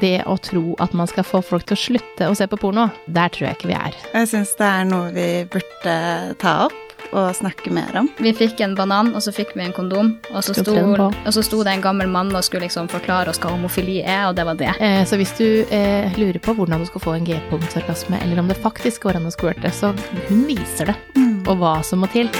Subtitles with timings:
[0.00, 2.88] det å tro at man skal få folk til å slutte å se på porno,
[3.06, 4.00] der tror jeg ikke vi er.
[4.14, 5.96] Jeg syns det er noe vi burde
[6.42, 6.82] ta opp
[7.14, 8.08] og snakke mer om.
[8.18, 11.44] Vi fikk en banan, og så fikk vi en kondom, og så sto, og så
[11.44, 14.46] sto det en gammel mann og skulle liksom forklare oss hva homofili er, og det
[14.48, 14.72] var det.
[14.80, 18.50] Eh, så hvis du eh, lurer på hvordan du skal få en G-punktsorgasme, eller om
[18.50, 19.92] det faktisk går an å squirte, så
[20.30, 21.46] hun viser det, mm.
[21.46, 22.30] og hva som må til.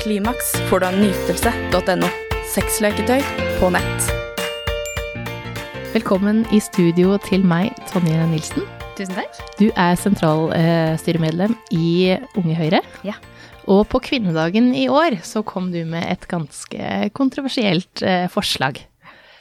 [0.00, 2.10] Klimaks får du av nytelse.no.
[2.50, 3.20] Sexleketøy
[3.60, 4.19] på nett.
[5.90, 8.62] Velkommen i studio til meg, Tonje Nilsen.
[8.94, 9.40] Tusen takk.
[9.58, 12.78] Du er sentralstyremedlem i Unge Høyre.
[13.02, 13.16] Ja.
[13.66, 18.78] Og på kvinnedagen i år så kom du med et ganske kontroversielt eh, forslag.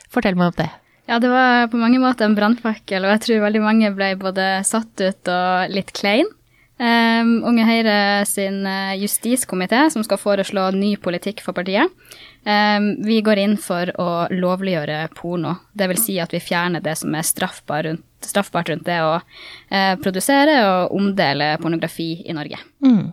[0.10, 0.68] Fortell meg om det.
[1.06, 4.50] Ja, det var på mange måter en brannfakkel, og jeg tror veldig mange ble både
[4.66, 6.34] satt ut og litt klein.
[6.80, 11.92] Um, Unge Høyre sin eh, justiskomité, som skal foreslå ny politikk for partiet,
[12.48, 15.58] um, vi går inn for å lovliggjøre porno.
[15.76, 19.18] Det vil si at vi fjerner det som er straffbart rundt, straffbart rundt det å
[19.20, 22.62] uh, produsere og omdele pornografi i Norge.
[22.86, 23.10] Mm.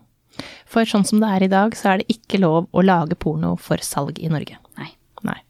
[0.71, 3.57] For sånn som det er i dag, så er det ikke lov å lage porno
[3.59, 4.61] for salg i Norge.
[4.79, 4.93] Nei.
[5.27, 5.41] Nei.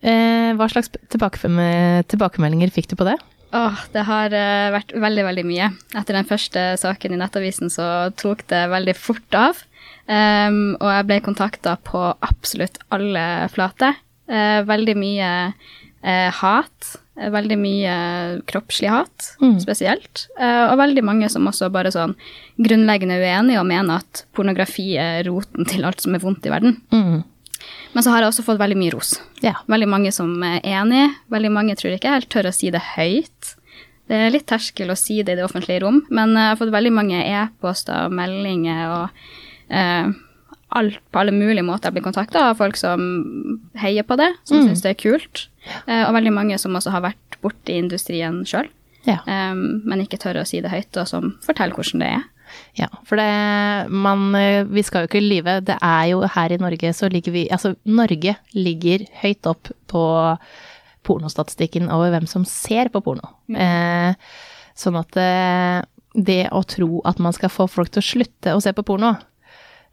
[0.00, 3.18] Uh, hva slags tilbakemeldinger fikk du på det?
[3.52, 5.70] Åh, det har uh, vært veldig, veldig mye.
[5.96, 7.88] Etter den første saken i Nettavisen så
[8.20, 9.64] tok det veldig fort av.
[10.08, 13.96] Um, og jeg ble kontakta på absolutt alle flater.
[14.28, 16.94] Uh, veldig mye uh, hat.
[17.18, 17.94] Veldig mye
[18.46, 19.56] kroppslig hat, mm.
[19.58, 20.28] spesielt.
[20.38, 22.12] og veldig mange som også bare sånn
[22.62, 26.76] grunnleggende uenige og mener at pornografi er roten til alt som er vondt i verden.
[26.94, 27.24] Mm.
[27.92, 29.16] Men så har jeg også fått veldig mye ros.
[29.42, 29.56] Ja.
[29.70, 31.08] Veldig mange som er enig.
[31.32, 33.37] Veldig mange tror ikke helt tør å si det høyt.
[34.08, 36.72] Det er litt terskel å si det i det offentlige rom, men jeg har fått
[36.72, 39.20] veldig mange e-poster og meldinger og
[39.68, 40.08] eh,
[40.78, 43.02] alt, på alle mulige måter jeg blir kontakta av folk som
[43.80, 44.70] heier på det, som mm.
[44.70, 45.44] syns det er kult.
[45.84, 48.70] Eh, og veldig mange som også har vært borti industrien sjøl,
[49.04, 49.20] ja.
[49.20, 52.26] eh, men ikke tør å si det høyt, og som forteller hvordan det er.
[52.78, 54.30] Ja, for det man
[54.72, 55.58] Vi skal jo ikke lyve.
[55.60, 60.04] Det er jo her i Norge så ligger vi Altså, Norge ligger høyt opp på
[61.08, 63.32] pornostatistikken over hvem som ser på porno.
[63.50, 63.58] Mm.
[63.64, 64.32] Eh,
[64.78, 65.80] sånn at eh,
[66.14, 69.14] det å tro at man skal få folk til å slutte å se på porno,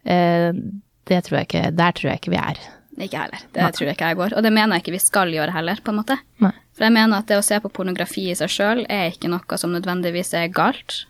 [0.04, 0.52] eh,
[1.06, 2.62] det tror jeg ikke Der tror jeg ikke vi er.
[2.96, 3.42] Ikke heller.
[3.52, 3.72] Det Nei.
[3.76, 4.36] tror jeg ikke jeg går.
[4.38, 6.16] Og det mener jeg ikke vi skal gjøre heller, på en måte.
[6.44, 6.54] Nei.
[6.76, 9.60] For jeg mener at det å se på pornografi i seg sjøl er ikke noe
[9.60, 11.04] som nødvendigvis er galt.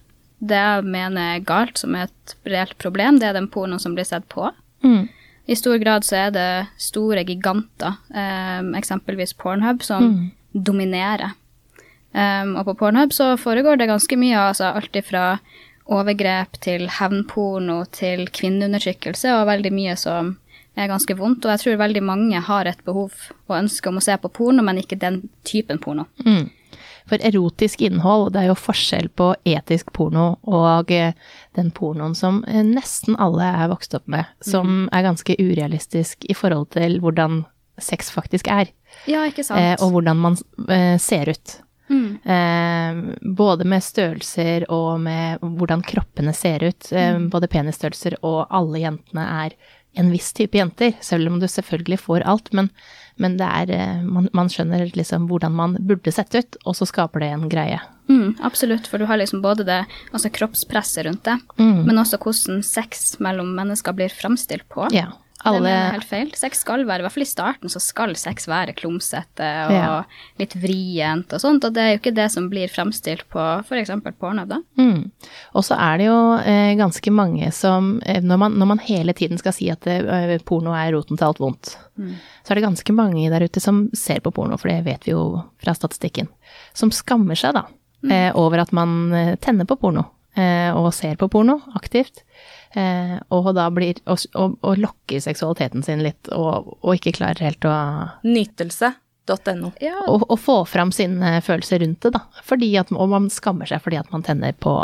[0.46, 3.96] Det jeg mener er galt, som er et reelt problem, det er den pornoen som
[3.98, 4.50] blir sett på.
[4.86, 5.08] Mm.
[5.46, 6.50] I stor grad så er det
[6.82, 10.24] store giganter, um, eksempelvis Pornhub, som mm.
[10.66, 11.36] dominerer.
[12.16, 15.36] Um, og på Pornhub så foregår det ganske mye, altså alt ifra
[15.86, 20.34] overgrep til hevnporno til kvinneundertrykkelse, og veldig mye som
[20.76, 21.46] er ganske vondt.
[21.46, 23.14] Og jeg tror veldig mange har et behov
[23.46, 26.08] og ønske om å se på porno, men ikke den typen porno.
[26.26, 26.50] Mm.
[27.10, 31.14] For erotisk innhold, det er jo forskjell på etisk porno og eh,
[31.58, 34.88] den pornoen som eh, nesten alle er vokst opp med, som mm.
[34.96, 37.44] er ganske urealistisk i forhold til hvordan
[37.82, 38.72] sex faktisk er.
[39.06, 39.62] Ja, ikke sant.
[39.62, 40.40] Eh, og hvordan man
[41.02, 41.60] ser ut.
[41.90, 42.18] Mm.
[42.24, 46.92] Eh, både med størrelser og med hvordan kroppene ser ut.
[46.92, 47.30] Eh, mm.
[47.34, 49.58] Både penisstørrelser og alle jentene er
[49.96, 52.52] en viss type jenter, selv om du selvfølgelig får alt.
[52.54, 52.72] Men
[53.22, 56.88] men det er eh, man, man, skjønner liksom hvordan man burde sett ut, og så
[56.90, 57.80] skaper det en greie.
[58.10, 59.82] Mm, absolutt, for du har liksom både det
[60.12, 61.86] altså kroppspresset rundt det, mm.
[61.88, 64.90] men også hvordan sex mellom mennesker blir framstilt på.
[64.94, 65.14] Ja.
[65.46, 65.62] Alle...
[65.66, 66.30] Det er helt feil.
[66.38, 69.92] Sex skal være, i hvert fall i starten, så skal sex være klumsete og ja.
[70.42, 73.94] litt vrient og sånt, og det er jo ikke det som blir fremstilt på f.eks.
[74.20, 74.60] porno, da.
[74.80, 75.12] Mm.
[75.54, 79.16] Og så er det jo eh, ganske mange som eh, når, man, når, man, hele
[79.18, 82.18] tiden skal si at eh, porno er roten til alt vondt, mm.
[82.42, 85.14] så er det ganske mange der ute som ser på porno, for det vet vi
[85.14, 85.28] jo
[85.62, 86.32] fra statistikken,
[86.74, 87.68] som skammer seg, da,
[88.02, 88.12] mm.
[88.12, 92.24] eh, over at man eh, tenner på porno eh, og ser på porno aktivt.
[92.76, 97.48] Eh, og da blir Og, og, og lokker seksualiteten sin litt, og, og ikke klarer
[97.48, 97.76] helt å
[98.28, 99.72] Nytelse.no.
[99.84, 100.02] Ja.
[100.12, 102.26] Og, og, få fram sine følelser rundt det, da.
[102.44, 104.76] Fordi at, og man skammer seg fordi at man tenner på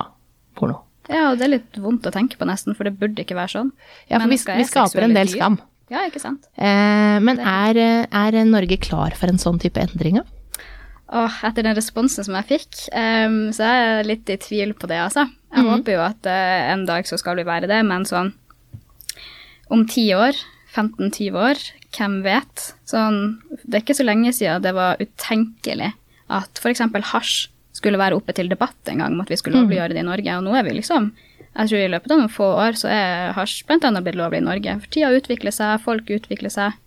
[0.58, 0.80] porno.
[1.12, 3.56] Ja, og det er litt vondt å tenke på nesten, for det burde ikke være
[3.58, 3.74] sånn.
[4.08, 5.60] Ja, for vi, vi skaper en del skam.
[5.92, 6.48] Ja, ikke sant.
[6.56, 10.24] Eh, men er, er, Norge klar for en sånn type endringer?
[11.12, 14.88] Åh, etter den responsen som jeg fikk, um, så er jeg litt i tvil på
[14.88, 15.26] det, altså.
[15.52, 15.70] Jeg mm.
[15.74, 18.34] håper jo at uh, en dag så skal vi være det, men sånn
[19.72, 20.36] om ti år,
[20.76, 21.60] 15-20 år,
[21.96, 22.72] hvem vet?
[22.88, 25.94] Sånn, det er ikke så lenge siden det var utenkelig
[26.32, 26.84] at f.eks.
[27.12, 27.36] hasj
[27.76, 30.38] skulle være oppe til debatt en gang om at vi skulle lovliggjøre det i Norge,
[30.38, 31.12] og nå er vi liksom
[31.52, 33.90] jeg tror i løpet av noen få år så er hasj bl.a.
[34.00, 34.78] blitt lovlig i Norge.
[34.84, 36.78] For tida utvikler seg, folk utvikler seg.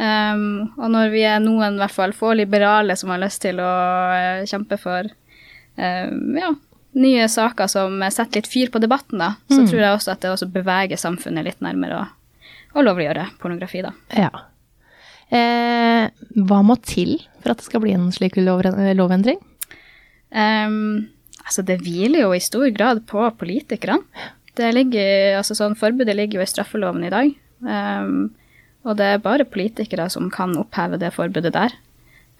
[0.00, 3.60] Um, og når vi er noen, i hvert fall få liberale, som har lyst til
[3.62, 3.70] å
[4.10, 5.06] uh, kjempe for
[5.76, 6.50] um, ja,
[6.94, 9.68] nye saker som setter litt fyr på debatten, da, så Mm.
[9.70, 12.00] tror jeg også at det også beveger samfunnet litt nærmere
[12.74, 13.92] å, lovliggjøre pornografi, da.
[14.16, 14.30] Ja.
[15.30, 16.10] Eh,
[16.42, 18.62] hva må til for at det skal bli en slik lov,
[18.96, 19.38] lovendring?
[20.32, 21.08] Um,
[21.44, 24.02] altså, det hviler jo i stor grad på politikerne.
[24.58, 27.30] Det ligger, altså sånn, Forbudet ligger jo i straffeloven i dag.
[27.62, 28.30] Um,
[28.84, 31.74] og det er bare politikere som kan oppheve det forbudet der.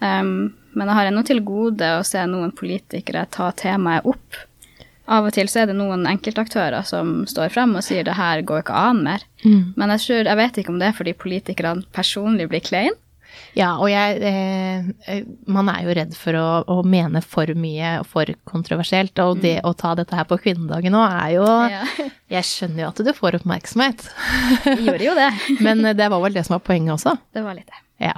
[0.01, 4.39] Um, men jeg har ennå til gode å se noen politikere ta temaet opp.
[5.11, 8.43] Av og til så er det noen enkeltaktører som står frem og sier det her
[8.47, 9.25] går ikke an mer.
[9.43, 12.95] Men jeg, tror, jeg vet ikke om det er fordi politikerne personlig blir klein.
[13.55, 17.97] Ja, og jeg eh, eh, Man er jo redd for å, å mene for mye
[18.01, 21.85] og for kontroversielt, og det å ta dette her på kvinnedagen nå er jo Ja.
[22.31, 24.05] Jeg skjønner jo at du får oppmerksomhet,
[24.63, 25.31] Vi gjorde jo det.
[25.65, 27.17] men det var vel det som var poenget også.
[27.35, 27.81] Det var litt det.
[28.07, 28.13] Ja.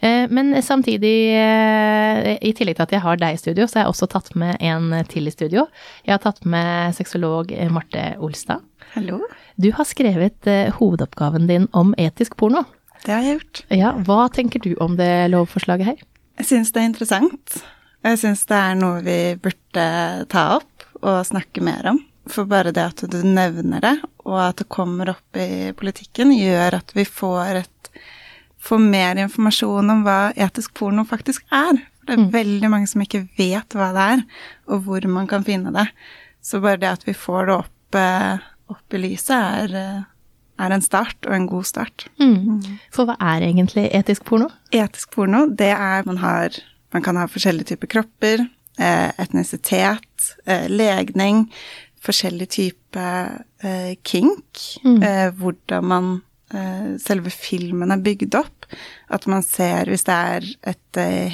[0.00, 3.84] Eh, Men samtidig, eh, i tillegg til at jeg har deg i studio, så har
[3.86, 5.66] jeg også tatt med en til i studio.
[6.04, 8.62] Jeg har tatt med sexolog eh, Marte Olstad.
[8.94, 9.20] Hallo.
[9.56, 10.46] Du har skrevet
[10.78, 12.64] hovedoppgaven din om etisk porno.
[13.04, 13.62] Det har jeg gjort.
[13.74, 16.02] Ja, hva tenker du om det lovforslaget her?
[16.38, 17.56] Jeg syns det er interessant.
[18.04, 19.86] Og jeg syns det er noe vi burde
[20.30, 22.00] ta opp og snakke mer om.
[22.30, 26.78] For bare det at du nevner det, og at det kommer opp i politikken, gjør
[26.78, 27.90] at vi får, et,
[28.64, 31.82] får mer informasjon om hva etisk porno faktisk er.
[32.00, 34.24] For det er veldig mange som ikke vet hva det er,
[34.68, 35.86] og hvor man kan finne det.
[36.44, 40.02] Så bare det at vi får det opp, eh, opp i lyset, er, eh,
[40.64, 42.06] er en start, og en god start.
[42.92, 44.50] For hva er egentlig etisk porno?
[44.72, 46.62] Etisk porno, det er man har
[46.94, 50.36] Man kan ha forskjellige typer kropper, eh, etnisitet,
[50.70, 51.50] legning,
[51.98, 53.06] forskjellig type
[54.04, 55.34] kink, mm.
[55.34, 56.22] hvordan man
[57.02, 58.66] Selve filmen er bygd opp.
[59.12, 60.42] At man ser, hvis det er
[60.74, 61.28] et eh,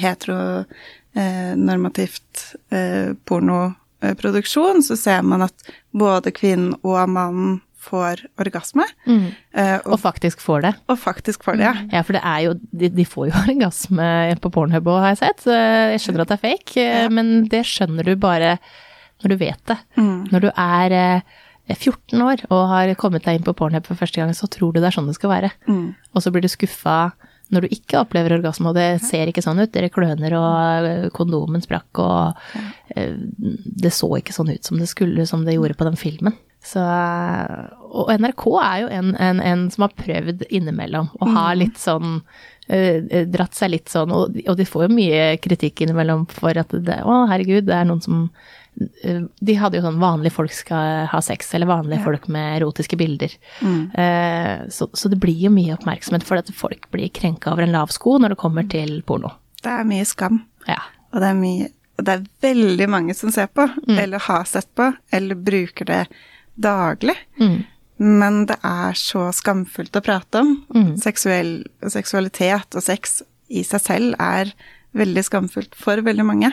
[1.15, 5.53] heteronormativt eh, pornoproduksjon, så ser man at
[5.91, 8.85] både kvinnen og mannen får orgasme.
[9.09, 9.31] Mm.
[9.57, 10.73] og, Og faktisk får det.
[10.85, 11.73] og faktisk får det, ja.
[11.95, 15.21] Ja, for det er jo De, de får jo orgasme på Pornhub òg, har jeg
[15.23, 15.41] sett.
[15.49, 17.09] Jeg skjønner at det er fake, ja.
[17.09, 18.57] men det skjønner du bare
[19.21, 19.77] når du vet det.
[19.97, 21.21] Når du er eh,
[21.69, 24.79] 14 år og har kommet deg inn på Pornhub for første gang, så tror du
[24.81, 25.51] det er sånn det skal være.
[26.15, 27.11] Og så blir du skuffa
[27.51, 29.71] når du ikke opplever orgasme, og det ser ikke sånn ut.
[29.73, 32.33] Dere kløner, og eh, kondomen sprakk, og
[32.95, 33.11] eh,
[33.83, 36.37] det så ikke sånn ut som det skulle, som det gjorde på den filmen.
[36.63, 36.79] Så,
[37.91, 42.19] og NRK er jo en, en, en som har prøvd innimellom å ha litt sånn
[42.69, 46.55] eh, Dratt seg litt sånn, og, de- og de får jo mye kritikk innimellom for
[46.61, 48.29] at det Å, herregud, det er noen som
[48.75, 53.33] De hadde jo sånn vanlige folk skal ha sex, eller vanlige folk med erotiske bilder.
[53.61, 57.75] Eh, så, så det blir jo mye oppmerksomhet for at folk blir krenka over en
[57.75, 59.33] lav sko når det kommer til porno.
[59.61, 60.39] Det er mye skam.
[60.69, 60.79] Ja.
[61.11, 61.69] Og det er mye
[61.99, 65.99] og det er veldig mange som ser på, eller har sett på, eller bruker det
[66.57, 67.13] daglig.
[68.01, 70.55] Men det er så skamfullt å prate om.
[70.97, 71.59] Seksuell,
[71.93, 73.19] seksualitet og sex
[73.53, 74.49] i seg selv er
[74.97, 76.49] veldig skamfullt for veldig mange.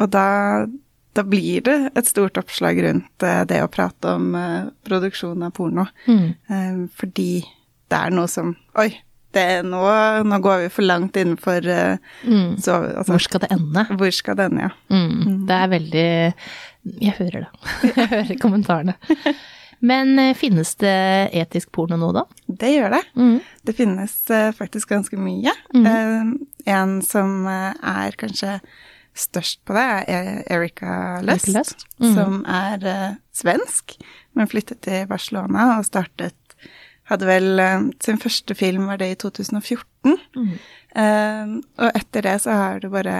[0.00, 0.24] Og da,
[1.14, 5.54] da blir det et stort oppslag rundt eh, det å prate om eh, produksjon av
[5.54, 5.86] porno.
[6.10, 7.30] Eh, fordi
[7.92, 8.88] det er noe som Oi,
[9.34, 9.82] det, nå,
[10.26, 12.56] nå går vi for langt innenfor mm.
[12.62, 13.84] så, altså, Hvor skal det ende?
[13.98, 14.72] hvor skal det ende, ja.
[14.94, 16.08] Mm, det er veldig
[17.02, 17.50] Jeg hører det.
[17.98, 18.96] Jeg hører kommentarene.
[19.84, 20.96] Men finnes det
[21.36, 22.24] etisk porno nå, da?
[22.46, 23.02] Det gjør det.
[23.20, 23.36] Mm.
[23.68, 24.14] Det finnes
[24.56, 25.52] faktisk ganske mye.
[25.76, 26.32] Eh,
[26.72, 28.58] en som er kanskje
[29.14, 31.86] størst på det, er Erika Lust, Lust.
[32.02, 32.14] Mm.
[32.16, 33.96] som er uh, svensk,
[34.34, 36.34] men flyttet til Barcelona og startet
[37.04, 40.14] Hadde vel uh, Sin første film var det i 2014.
[40.34, 40.54] Mm.
[40.96, 43.18] Uh, og etter det så har det bare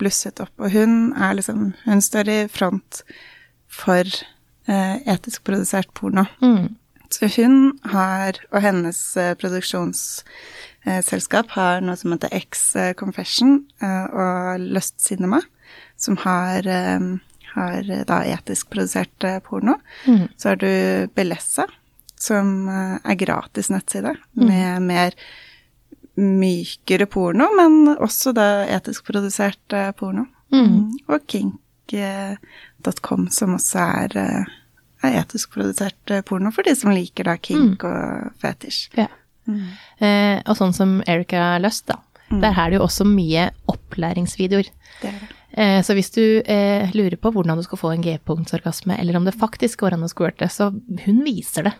[0.00, 0.54] blusset opp.
[0.56, 3.02] Og hun er liksom Hun står i front
[3.68, 4.08] for
[4.66, 6.24] etisk produsert porno.
[6.42, 6.72] Mm.
[7.10, 14.06] Så hun har, og hennes eh, produksjonsselskap har noe som heter X eh, Confession eh,
[14.10, 15.40] og Lust Cinema,
[15.96, 16.62] som har,
[17.54, 19.74] har da etisk produsert porno.
[20.04, 20.28] Mm.
[20.36, 20.72] Så har du
[21.16, 21.64] Belessa,
[22.20, 25.10] som er gratis nettside med mer
[26.20, 30.28] mykere porno, men også da etisk produsert porno.
[30.52, 30.92] Mm.
[31.08, 34.12] Og kink.com, som også er,
[35.06, 38.86] er etisk produsert eh, porno for de som liker da kink og fetisj.
[38.98, 39.08] Ja.
[39.46, 42.00] Eh, og sånn som Erika Lust, da.
[42.26, 44.70] Der er det jo også mye opplæringsvideoer.
[45.00, 45.36] Det er det.
[45.56, 49.24] Eh, så hvis du eh, lurer på hvordan du skal få en G-punktsorgasme, eller om
[49.24, 50.68] det faktisk går an å squirte, så
[51.04, 51.72] hun viser det,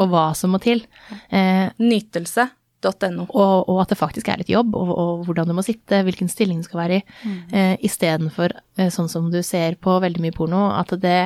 [0.00, 0.82] og hva som må til.
[1.28, 3.28] Eh, nytelse.no.
[3.28, 6.32] Og, og at det faktisk er litt jobb, og, og hvordan du må sitte, hvilken
[6.32, 7.04] stilling du skal være i.
[7.22, 7.38] Mm.
[7.52, 11.20] Eh, Istedenfor eh, sånn som du ser på veldig mye porno, at det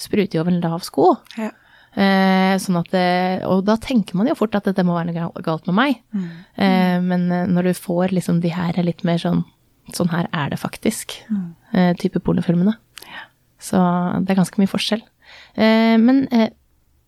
[0.00, 1.12] spruter jo over en lav sko.
[1.38, 1.50] Ja.
[1.90, 3.06] Eh, sånn at det,
[3.50, 6.02] og da tenker man jo fort at det må være noe galt med meg.
[6.14, 6.28] Mm.
[6.54, 9.46] Eh, men eh, når du får liksom de her litt mer sånn
[9.90, 11.46] Sånn her er det faktisk, mm.
[11.74, 12.76] eh, type pornofilmene.
[13.10, 13.24] Ja.
[13.58, 13.78] Så
[14.22, 15.00] det er ganske mye forskjell.
[15.58, 16.52] Eh, men eh,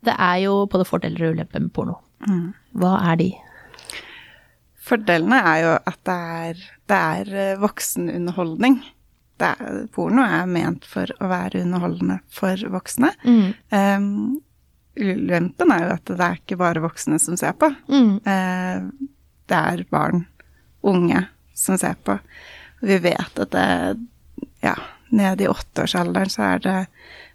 [0.03, 1.95] det er jo både fordeler og ulemper med porno.
[2.27, 2.49] Mm.
[2.81, 3.29] Hva er de?
[4.83, 8.81] Fordelene er jo at det er, det er voksenunderholdning.
[9.41, 13.09] Det er, porno er ment for å være underholdende for voksne.
[13.25, 13.53] Mm.
[13.73, 14.09] Um,
[14.99, 17.71] ulempen er jo at det er ikke bare voksne som ser på.
[17.89, 18.19] Mm.
[18.27, 19.09] Uh,
[19.49, 20.25] det er barn,
[20.85, 21.25] unge,
[21.57, 22.17] som ser på.
[22.83, 23.67] Vi vet at det
[24.63, 24.75] ja,
[25.09, 26.77] nede i åtteårsalderen så er det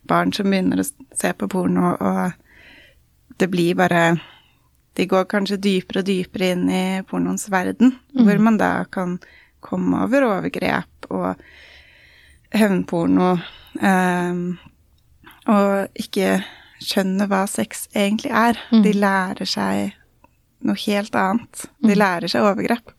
[0.08, 4.18] barn som begynner å se på porno, og det blir bare
[4.98, 8.22] De går kanskje dypere og dypere inn i pornoens verden, mm.
[8.26, 9.12] hvor man da kan
[9.62, 11.38] komme over overgrep og
[12.54, 13.34] hevnporno,
[13.80, 14.40] eh,
[15.48, 16.38] og ikke
[16.84, 18.58] skjønner hva sex egentlig er.
[18.72, 18.82] Mm.
[18.84, 19.96] De lærer seg
[20.66, 21.66] noe helt annet.
[21.82, 21.98] De mm.
[21.98, 22.92] lærer seg overgrep.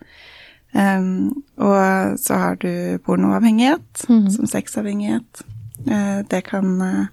[0.71, 4.27] Um, og så har du pornoavhengighet, mm.
[4.35, 5.43] som sexavhengighet.
[5.87, 7.07] Uh, det kan uh,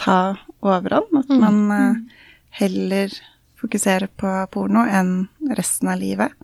[0.00, 1.10] ta overhånd.
[1.24, 1.40] At mm.
[1.40, 2.20] man uh,
[2.60, 3.14] heller
[3.60, 5.26] fokuserer på porno enn
[5.56, 6.34] resten av livet.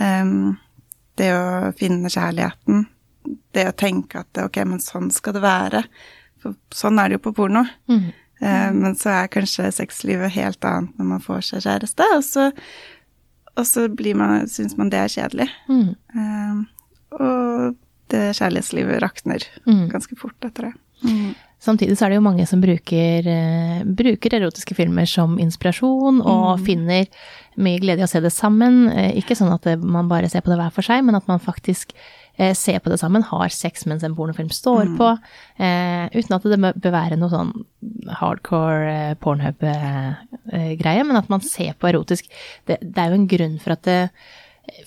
[0.00, 0.56] Um,
[1.20, 2.86] det å finne kjærligheten.
[3.24, 5.84] Det å tenke at ok, men sånn skal det være.
[6.42, 7.64] For sånn er det jo på porno.
[7.90, 8.10] Mm.
[8.40, 12.50] Eh, men så er kanskje sexlivet helt annet når man får seg kjæreste, og så,
[13.54, 15.48] og så blir man, syns man det er kjedelig.
[15.70, 15.94] Mm.
[16.18, 16.62] Eh,
[17.14, 17.80] og
[18.12, 19.86] det kjærlighetslivet rakner mm.
[19.92, 20.74] ganske fort etter det.
[21.04, 21.34] Mm.
[21.64, 26.58] Samtidig så er det jo mange som bruker, uh, bruker erotiske filmer som inspirasjon, og
[26.58, 26.66] mm.
[26.66, 27.08] finner
[27.64, 28.84] mye glede i å se det sammen.
[28.92, 31.30] Uh, ikke sånn at det, man bare ser på det hver for seg, men at
[31.30, 31.96] man faktisk
[32.36, 34.94] eh, ser på det sammen, har sex mens en pornofilm står mm.
[34.98, 35.10] på,
[35.62, 37.52] eh, uten at det bør være noe sånn
[38.20, 42.28] hardcore eh, pornhub-greie, eh, men at man ser på erotisk
[42.68, 44.00] det, det, er jo en grunn for at det,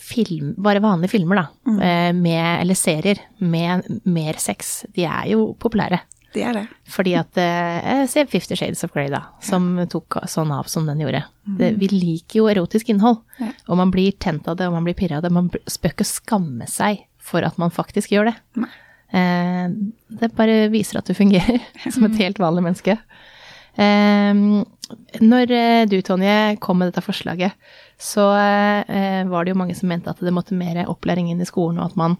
[0.01, 1.79] film, bare vanlige filmer, da, mm.
[1.87, 6.01] Eh, med, eller serier med mer sex, de er jo populære.
[6.35, 6.63] De er det.
[6.91, 11.01] Fordi at eh, Se Fifty Shades of Grey, da, som tok sånn av som den
[11.03, 11.23] gjorde.
[11.47, 11.55] Mm.
[11.59, 13.53] Det, vi liker jo erotisk innhold, ja.
[13.67, 15.33] og man blir tent av det, og man blir pirra av det.
[15.33, 18.35] Man bør ikke skamme seg for at man faktisk gjør det.
[19.15, 19.65] Eh,
[20.19, 22.99] det bare viser at du fungerer som et helt vanlig menneske.
[23.77, 24.43] Eh,
[25.21, 27.55] når eh, du, Tonje, kom med dette forslaget,
[27.99, 31.49] så eh, var det jo mange som mente at det måtte mer opplæring inn i
[31.49, 32.17] skolen, og at man,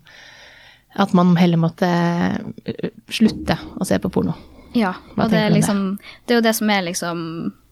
[0.97, 4.35] at man heller måtte eh, slutte å se på porno.
[4.77, 7.19] Ja, og det er, liksom, det er jo det som er liksom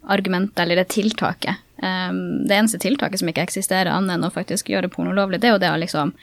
[0.09, 1.61] argumentet, eller det tiltaket.
[1.83, 5.49] Um, det eneste tiltaket som ikke eksisterer annet enn å faktisk gjøre porno lovlig, det
[5.49, 6.13] er jo det å liksom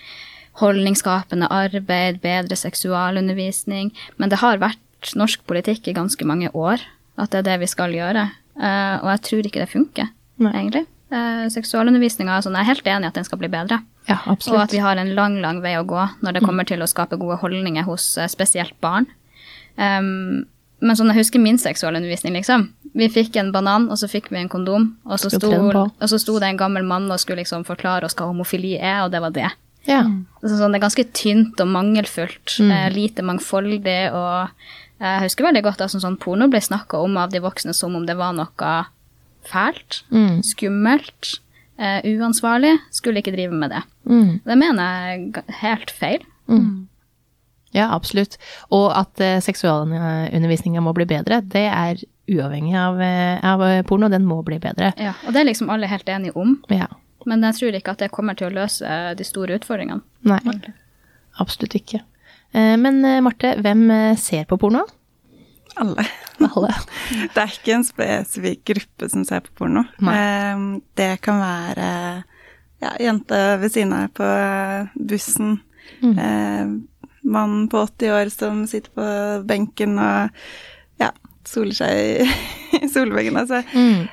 [0.62, 3.92] holdningsskapende arbeid, bedre seksualundervisning.
[4.21, 6.82] Men det har vært norsk politikk i ganske mange år
[7.21, 8.28] at det er det vi skal gjøre.
[8.56, 10.11] Uh, og jeg tror ikke det funker,
[10.44, 10.52] Nei.
[10.54, 10.87] egentlig.
[11.12, 13.82] Uh, Seksualundervisninga altså, Jeg er helt enig i at den skal bli bedre.
[14.09, 16.47] Ja, og at vi har en lang, lang vei å gå når det mm.
[16.49, 19.06] kommer til å skape gode holdninger hos uh, spesielt barn.
[19.76, 20.44] Um,
[20.82, 22.66] men sånn, jeg husker min seksualundervisning, liksom.
[22.99, 26.18] Vi fikk en banan, og så fikk vi en kondom, og så sto, og så
[26.18, 29.23] sto det en gammel mann og skulle liksom forklare oss hva homofili er, og det
[29.23, 29.52] var det.
[29.88, 30.02] Ja.
[30.42, 32.56] Så sånn, det er ganske tynt og mangelfullt.
[32.62, 32.73] Mm.
[32.75, 34.00] Eh, lite mangfoldig.
[34.14, 34.50] Og
[35.02, 37.75] eh, jeg husker veldig godt at sånn, sånn porno ble snakka om av de voksne
[37.76, 38.75] som om det var noe
[39.49, 40.42] fælt, mm.
[40.47, 41.37] skummelt,
[41.79, 42.76] eh, uansvarlig.
[42.95, 43.83] Skulle ikke drive med det.
[44.09, 44.41] Mm.
[44.45, 46.25] Det mener jeg er helt feil.
[46.50, 46.88] Mm.
[47.73, 48.37] Ja, absolutt.
[48.75, 52.02] Og at eh, seksualundervisninga må bli bedre, det er
[52.33, 54.09] uavhengig av, uh, av porno.
[54.12, 54.93] Den må bli bedre.
[55.00, 56.55] Ja, og det er liksom alle helt enige om.
[56.73, 56.87] Ja.
[57.29, 58.87] Men jeg tror ikke at det kommer til å løse
[59.19, 60.02] de store utfordringene.
[60.29, 60.38] Nei,
[61.43, 62.02] absolutt ikke.
[62.52, 64.85] Eh, men eh, Marte, hvem eh, ser på porno?
[65.81, 66.05] Alle.
[66.43, 66.71] Alle.
[67.35, 69.85] det er ikke en spesifikk gruppe som ser på porno.
[70.05, 70.81] Nei.
[70.99, 71.88] Det kan være
[72.83, 74.31] ja, jente ved siden av på
[74.99, 75.61] bussen.
[76.02, 76.81] Mm.
[77.23, 79.07] Mann på 80 år som sitter på
[79.47, 80.43] benken og
[81.00, 81.12] ja,
[81.49, 82.26] soler seg
[82.83, 83.38] i solveggen.
[83.38, 84.11] Altså, mm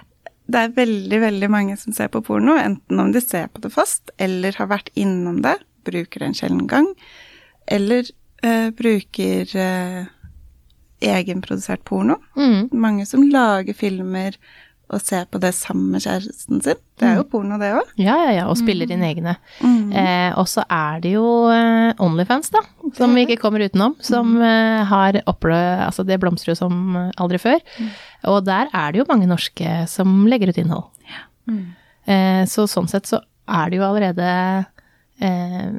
[0.49, 3.71] det er veldig, veldig mange som ser på porno, enten om de ser på det
[3.73, 6.87] fast, eller har vært innom det, bruker det en sjelden gang,
[7.69, 8.07] eller
[8.45, 10.09] eh, bruker uh,
[11.01, 12.19] egenprodusert porno.
[12.37, 12.69] Mm.
[12.71, 14.35] Mange som lager filmer
[14.89, 16.79] og ser på det sammen med kjæresten sin.
[16.97, 17.29] Det er jo mm.
[17.29, 17.91] porno, det òg.
[18.01, 19.35] Ja, ja, ja, og spiller inn egne.
[19.61, 19.91] Mm.
[19.93, 22.63] Eh, og så er det jo eh, Onlyfans, da,
[22.97, 24.45] som vi ikke kommer utenom, som mm.
[24.49, 27.61] eh, har opplevd Altså, det blomstrer jo som aldri før.
[27.77, 27.91] Mm.
[28.33, 30.89] Og der er det jo mange norske som legger ut innhold.
[31.05, 31.23] Ja.
[31.53, 31.63] Mm.
[32.09, 34.29] Eh, så sånn sett så er det jo allerede
[35.21, 35.69] eh,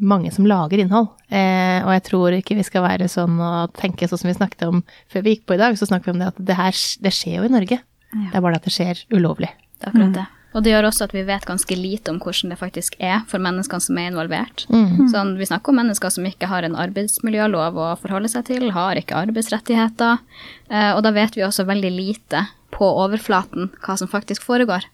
[0.00, 1.10] mange som lager innhold.
[1.28, 4.66] Eh, og jeg tror ikke vi skal være sånn og tenke sånn som vi snakket
[4.68, 6.82] om før vi gikk på i dag, så snakket vi om det at det her
[7.04, 7.80] det skjer jo i Norge.
[8.10, 9.50] Det er bare at det skjer ulovlig.
[9.78, 10.26] Det er akkurat det.
[10.50, 13.38] Og det gjør også at vi vet ganske lite om hvordan det faktisk er for
[13.42, 14.64] menneskene som er involvert.
[15.12, 18.98] Sånn, vi snakker om mennesker som ikke har en arbeidsmiljølov å forholde seg til, har
[18.98, 20.18] ikke arbeidsrettigheter.
[20.66, 24.88] Eh, og da vet vi også veldig lite på overflaten hva som faktisk foregår.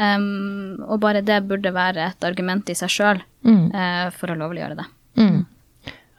[0.00, 4.78] Um, og bare det burde være et argument i seg sjøl uh, for å lovliggjøre
[4.80, 4.86] det.
[5.20, 5.42] Mm.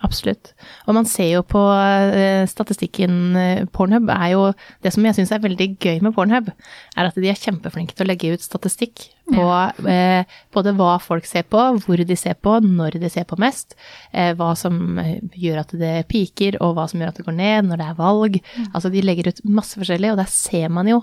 [0.04, 0.52] Absolutt.
[0.84, 4.42] Og man ser jo på eh, statistikken eh, Pornhub er jo
[4.84, 8.04] Det som jeg syns er veldig gøy med Pornhub, er at de er kjempeflinke til
[8.04, 9.46] å legge ut statistikk på
[9.88, 13.78] eh, både hva folk ser på, hvor de ser på, når de ser på mest,
[14.12, 15.00] eh, hva som
[15.32, 18.02] gjør at det piker, og hva som gjør at det går ned når det er
[18.02, 18.42] valg.
[18.74, 21.00] Altså de legger ut masse forskjellig, og der ser man jo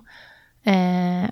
[0.69, 1.29] eh,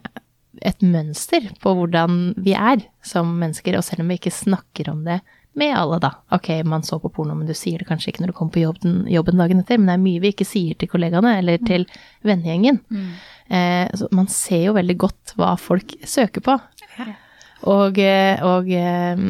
[0.69, 5.05] et mønster på hvordan vi er som mennesker, og selv om vi ikke snakker om
[5.09, 5.21] det
[5.59, 6.11] med alle, da.
[6.35, 8.63] Ok, man så på porno, men du sier det kanskje ikke når du kommer på
[8.63, 11.87] jobben, jobben dagen etter, men det er mye vi ikke sier til kollegaene eller til
[12.27, 12.79] vennegjengen.
[13.49, 16.59] Eh, så man ser jo veldig godt hva folk søker på.
[17.67, 19.25] Og, eh, og eh,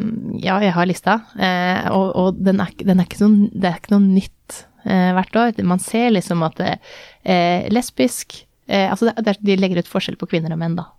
[0.45, 3.81] ja, jeg har lista, eh, og, og den, er, den er ikke noe, det er
[3.81, 5.65] ikke noe nytt eh, hvert år.
[5.65, 10.61] Man ser liksom at eh, lesbisk eh, Altså de legger ut forskjell på kvinner og
[10.61, 10.91] menn, da.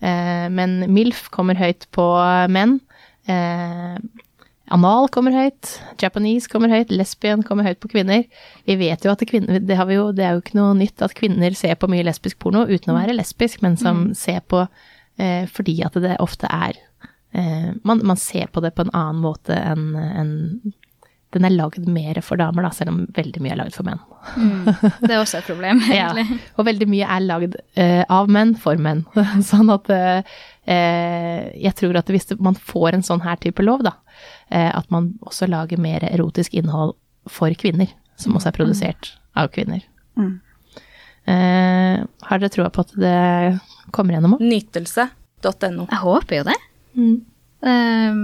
[0.00, 2.06] Eh, men MILF kommer høyt på
[2.52, 2.78] menn.
[3.28, 3.98] Eh,
[4.68, 8.26] Anal kommer høyt, Japanese kommer høyt, lesbian kommer høyt på kvinner.
[8.68, 11.04] Vi vet jo at kvinner, det, har vi jo, det er jo ikke noe nytt
[11.04, 14.66] at kvinner ser på mye lesbisk porno uten å være lesbisk, men som ser på
[15.16, 16.76] eh, fordi at det ofte er
[17.32, 20.36] eh, man, man ser på det på en annen måte enn enn
[21.36, 24.00] den er lagd mer for damer, da, selv om veldig mye er lagd for menn.
[25.02, 26.38] Det er også et problem, Ja, egentlig.
[26.56, 29.04] og veldig mye er lagd uh, av menn for menn.
[29.50, 33.84] sånn at uh, eh, jeg tror at hvis man får en sånn her type lov,
[33.84, 33.98] da,
[34.54, 36.96] uh, at man også lager mer erotisk innhold
[37.28, 39.84] for kvinner, som også er produsert av kvinner.
[40.18, 40.38] Mm.
[41.28, 43.16] Eh, har dere troa på at det
[43.92, 44.44] kommer gjennom òg?
[44.48, 45.88] Nytelse.no.
[45.90, 46.56] Jeg håper jo det.
[46.98, 48.22] Um,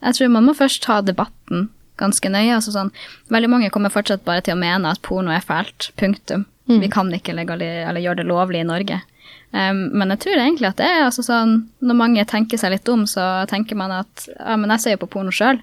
[0.00, 2.54] jeg tror man må først ta debatten ganske nøye.
[2.56, 2.92] Altså sånn,
[3.32, 5.90] veldig mange kommer fortsatt bare til å mene at porno er fælt.
[6.00, 6.46] Punktum.
[6.68, 9.00] Vi kan ikke eller gjøre det lovlig i Norge.
[9.48, 12.88] Um, men jeg tror egentlig at det er altså sånn Når mange tenker seg litt
[12.92, 15.60] om, så tenker man at ja, men jeg ser jo på porno sjøl.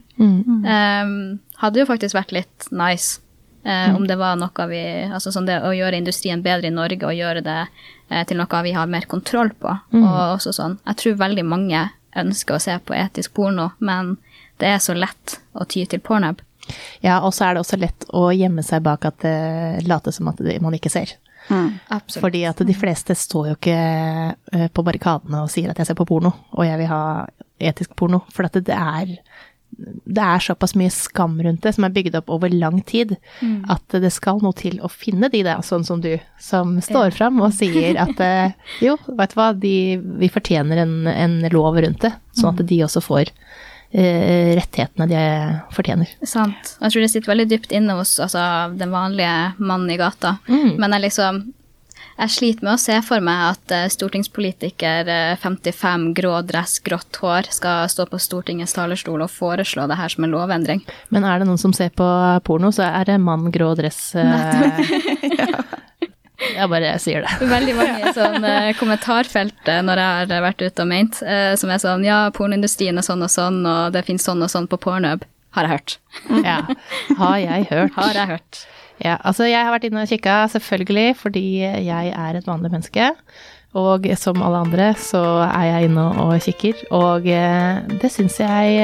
[0.65, 3.21] Um, hadde jo faktisk vært litt nice
[3.61, 7.05] eh, om det var noe vi Altså sånn det å gjøre industrien bedre i Norge
[7.05, 9.77] og gjøre det uh, til noe vi har mer kontroll på.
[10.01, 11.85] Og også sånn Jeg tror veldig mange
[12.17, 14.15] ønsker å se på etisk porno, men
[14.61, 16.41] det er så lett å ty til pornhub.
[17.03, 20.31] Ja, og så er det også lett å gjemme seg bak at det later som
[20.31, 21.17] at man ikke ser.
[21.93, 22.21] Absolutt.
[22.23, 25.99] Fordi at de fleste står jo ikke eh, på barrikadene og sier at jeg ser
[25.99, 27.03] på porno, og jeg vil ha
[27.61, 28.23] etisk porno.
[28.33, 29.13] For at det er,
[29.77, 33.15] det er såpass mye skam rundt det, som er bygd opp over lang tid,
[33.69, 37.43] at det skal noe til å finne de der, sånn som du, som står fram
[37.45, 39.77] og sier at eh, jo, vet du hva, de,
[40.23, 43.35] vi fortjener en, en lov rundt det, sånn at de også får
[43.91, 45.19] rettighetene de
[45.71, 46.09] fortjener.
[46.27, 46.73] Sant.
[46.81, 48.41] Jeg tror det sitter veldig dypt inne hos altså,
[48.75, 50.37] den vanlige mannen i gata.
[50.47, 51.45] Men jeg liksom
[52.15, 57.19] jeg sliter med å se for meg at eh, stortingspolitiker eh, 55, grå dress, grått
[57.19, 60.85] hår, skal stå på Stortingets talerstol og foreslå det her som en lovendring.
[61.11, 62.07] Men er det noen som ser på
[62.47, 64.79] porno, så er det mann, grå dress eh,
[66.39, 67.47] Jeg bare sier det.
[67.47, 71.71] Veldig mange sånn eh, kommentarfelt eh, når jeg har vært ute og ment, eh, som
[71.71, 74.79] er sånn ja, pornoindustrien er sånn og sånn, og det finnes sånn og sånn på
[74.83, 75.23] Pornhub.
[75.55, 75.97] Har jeg hørt.
[76.43, 76.57] Ja.
[77.21, 77.93] Har jeg hørt.
[77.95, 78.63] Har jeg hørt.
[78.99, 83.09] Ja, altså jeg har vært inne og kikka, selvfølgelig, fordi jeg er et vanlig menneske.
[83.75, 88.77] Og som alle andre så er jeg inne og kikker, og det syns jeg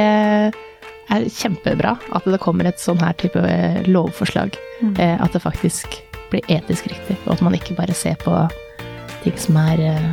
[1.11, 3.41] er kjempebra at det kommer et sånn her type
[3.87, 4.55] lovforslag.
[4.95, 5.99] Eh, At det faktisk
[6.31, 8.35] blir etisk riktig, og at man ikke bare ser på
[9.23, 10.09] ting som er eh,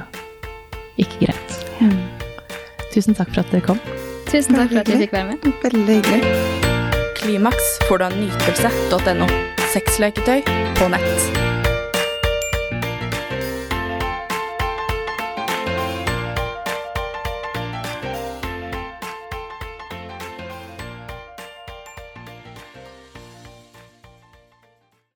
[0.98, 1.58] ikke greit.
[2.94, 3.80] Tusen takk for at dere kom.
[4.28, 5.50] Tusen takk for at vi fikk være med.
[5.64, 6.68] Veldig hyggelig.
[7.18, 9.28] Klimaks får du av nytelse.no.
[9.72, 10.40] Sexleketøy
[10.80, 11.37] på nett.